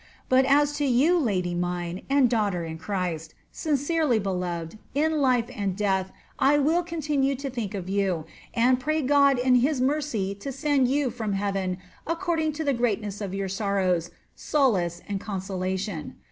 But 0.29 0.45
as 0.45 0.71
to 0.77 0.85
you, 0.85 1.19
lady 1.19 1.53
of 1.53 1.59
mine, 1.59 2.01
and 2.09 2.27
daughter 2.27 2.65
in 2.65 2.79
Christ, 2.79 3.35
sincerely 3.51 4.17
beloved, 4.17 4.79
in 4.95 5.19
life 5.21 5.45
and 5.55 5.77
death 5.77 6.11
I 6.39 6.57
will 6.57 6.81
continue 6.81 7.35
to 7.35 7.51
diink 7.51 7.75
of 7.75 7.87
you, 7.87 8.25
and 8.55 8.79
pray 8.79 9.03
God 9.03 9.37
in 9.37 9.53
his 9.57 9.79
mercy 9.79 10.33
to 10.33 10.51
send 10.51 10.87
you 10.87 11.11
from 11.11 11.33
heaven, 11.33 11.77
according 12.07 12.53
to 12.53 12.63
the 12.63 12.73
greatness 12.73 13.21
of 13.21 13.35
your 13.35 13.47
sorrows, 13.47 14.09
solace 14.35 15.03
and 15.07 15.19
consolation. 15.21 16.15